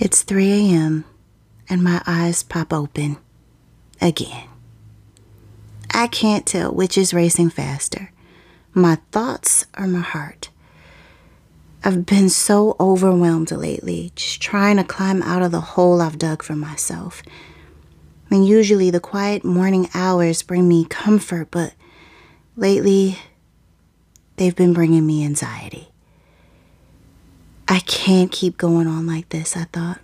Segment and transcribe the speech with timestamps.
[0.00, 1.04] It's 3 a.m.,
[1.68, 3.16] and my eyes pop open
[4.00, 4.48] again.
[5.92, 8.12] I can't tell which is racing faster
[8.72, 10.50] my thoughts or my heart.
[11.82, 16.44] I've been so overwhelmed lately, just trying to climb out of the hole I've dug
[16.44, 17.22] for myself.
[18.30, 21.74] And usually the quiet morning hours bring me comfort, but
[22.56, 23.18] lately
[24.36, 25.87] they've been bringing me anxiety.
[27.70, 30.00] I can't keep going on like this, I thought.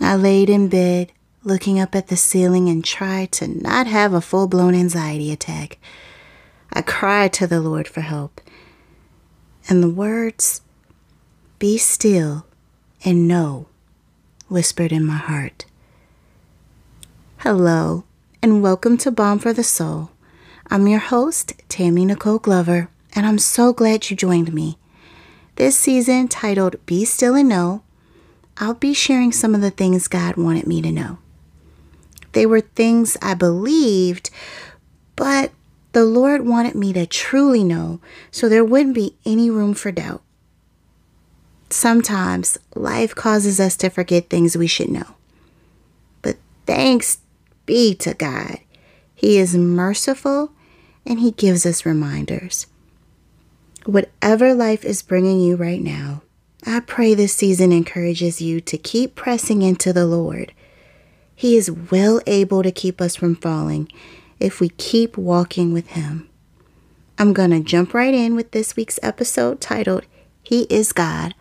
[0.00, 1.12] I laid in bed,
[1.44, 5.78] looking up at the ceiling, and tried to not have a full blown anxiety attack.
[6.72, 8.40] I cried to the Lord for help.
[9.68, 10.62] And the words,
[11.60, 12.44] Be still
[13.04, 13.66] and know,
[14.48, 15.64] whispered in my heart.
[17.38, 18.02] Hello,
[18.42, 20.10] and welcome to Balm for the Soul.
[20.72, 24.76] I'm your host, Tammy Nicole Glover, and I'm so glad you joined me.
[25.60, 27.82] This season, titled Be Still and Know,
[28.56, 31.18] I'll be sharing some of the things God wanted me to know.
[32.32, 34.30] They were things I believed,
[35.16, 35.52] but
[35.92, 40.22] the Lord wanted me to truly know so there wouldn't be any room for doubt.
[41.68, 45.14] Sometimes life causes us to forget things we should know.
[46.22, 47.18] But thanks
[47.66, 48.60] be to God,
[49.14, 50.52] He is merciful
[51.04, 52.66] and He gives us reminders.
[53.86, 56.22] Whatever life is bringing you right now,
[56.66, 60.52] I pray this season encourages you to keep pressing into the Lord.
[61.34, 63.90] He is well able to keep us from falling
[64.38, 66.28] if we keep walking with Him.
[67.18, 70.04] I'm going to jump right in with this week's episode titled,
[70.42, 71.34] He is God.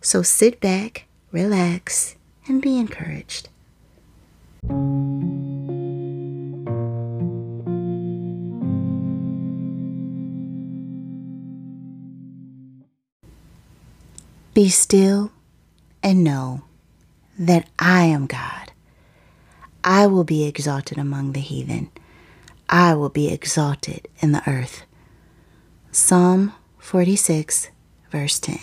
[0.00, 2.16] So sit back, relax,
[2.48, 3.48] and be encouraged.
[14.56, 15.32] Be still
[16.02, 16.62] and know
[17.38, 18.72] that I am God.
[19.84, 21.90] I will be exalted among the heathen.
[22.66, 24.84] I will be exalted in the earth.
[25.92, 27.68] Psalm 46,
[28.10, 28.58] verse 10.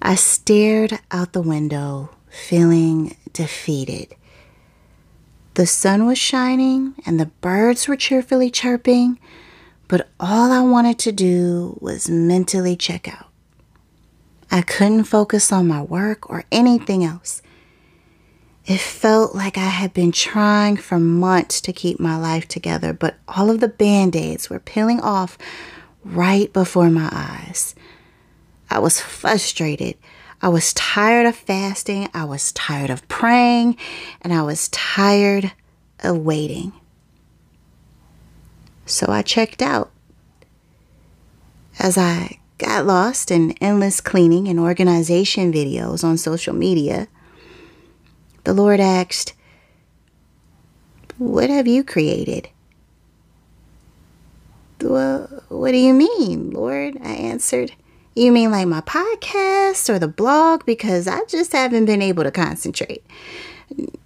[0.00, 4.16] I stared out the window, feeling defeated.
[5.56, 9.18] The sun was shining and the birds were cheerfully chirping,
[9.88, 13.33] but all I wanted to do was mentally check out.
[14.54, 17.42] I couldn't focus on my work or anything else.
[18.64, 23.16] It felt like I had been trying for months to keep my life together, but
[23.26, 25.36] all of the band aids were peeling off
[26.04, 27.74] right before my eyes.
[28.70, 29.96] I was frustrated.
[30.40, 32.08] I was tired of fasting.
[32.14, 33.76] I was tired of praying.
[34.20, 35.50] And I was tired
[35.98, 36.72] of waiting.
[38.86, 39.90] So I checked out.
[41.80, 47.08] As I got lost in endless cleaning and organization videos on social media,
[48.44, 49.34] the Lord asked,
[51.18, 52.48] What have you created?
[54.80, 56.98] Well, what do you mean, Lord?
[57.02, 57.72] I answered.
[58.14, 60.64] You mean like my podcast or the blog?
[60.66, 63.04] Because I just haven't been able to concentrate.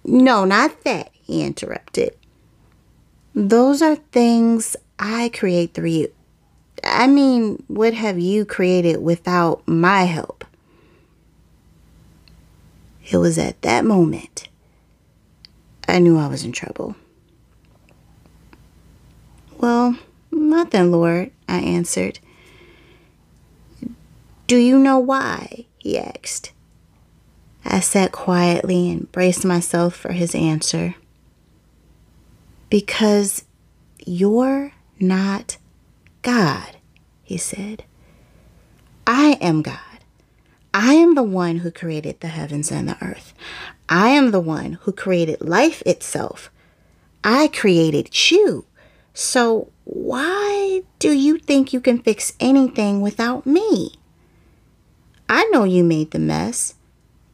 [0.03, 2.15] No, not that, he interrupted.
[3.35, 6.13] Those are things I create through you.
[6.91, 10.45] I mean, what have you created without my help?
[13.09, 14.49] It was at that moment
[15.87, 16.95] I knew I was in trouble.
[19.57, 19.97] Well,
[20.31, 22.19] nothing, Lord, I answered.
[24.45, 25.65] Do you know why?
[25.79, 26.51] he asked.
[27.65, 30.95] I sat quietly and braced myself for his answer.
[32.69, 33.45] Because
[34.05, 35.57] you're not
[36.21, 36.77] God,
[37.29, 37.83] he said.
[39.05, 39.77] I am God.
[40.73, 43.35] I am the one who created the heavens and the earth.
[43.87, 46.49] I am the one who created life itself.
[47.23, 48.65] I created you.
[49.13, 53.99] So why do you think you can fix anything without me?
[55.29, 56.73] I know you made the mess,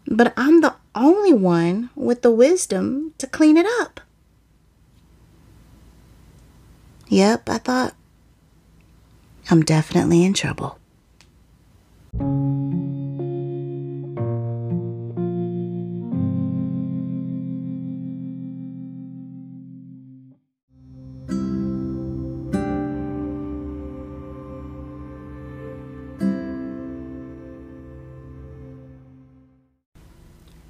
[0.08, 4.02] but I'm the only one with the wisdom to clean it up.
[7.08, 7.96] Yep, I thought
[9.50, 10.80] I'm definitely in trouble.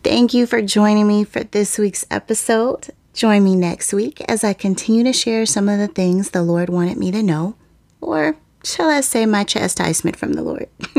[0.03, 2.89] Thank you for joining me for this week's episode.
[3.13, 6.69] Join me next week as I continue to share some of the things the Lord
[6.69, 7.55] wanted me to know
[8.01, 10.67] or shall I say, my chastisement from the Lord.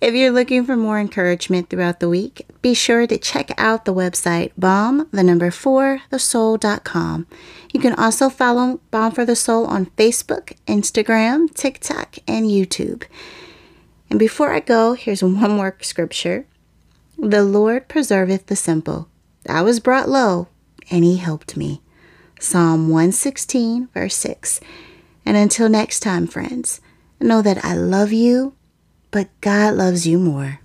[0.00, 3.94] if you're looking for more encouragement throughout the week, be sure to check out the
[3.94, 7.26] website balm, the number four, the soul.com.
[7.72, 13.04] You can also follow Balm for the Soul on Facebook, Instagram, TikTok, and YouTube.
[14.10, 16.46] And before I go, here's one more scripture
[17.18, 19.08] The Lord preserveth the simple.
[19.48, 20.48] I was brought low,
[20.90, 21.82] and he helped me.
[22.40, 24.60] Psalm 116, verse 6.
[25.28, 26.80] And until next time, friends,
[27.20, 28.54] know that I love you,
[29.10, 30.60] but God loves you more.